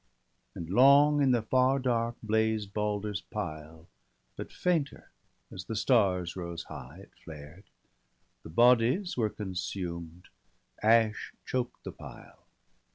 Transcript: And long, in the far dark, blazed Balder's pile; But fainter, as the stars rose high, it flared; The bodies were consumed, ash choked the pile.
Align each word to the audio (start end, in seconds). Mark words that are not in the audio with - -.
And 0.55 0.67
long, 0.67 1.21
in 1.21 1.29
the 1.29 1.43
far 1.43 1.77
dark, 1.77 2.15
blazed 2.23 2.73
Balder's 2.73 3.21
pile; 3.21 3.85
But 4.35 4.51
fainter, 4.51 5.11
as 5.51 5.65
the 5.65 5.75
stars 5.75 6.35
rose 6.35 6.63
high, 6.63 7.01
it 7.01 7.11
flared; 7.23 7.65
The 8.41 8.49
bodies 8.49 9.15
were 9.15 9.29
consumed, 9.29 10.29
ash 10.81 11.35
choked 11.45 11.83
the 11.83 11.91
pile. 11.91 12.47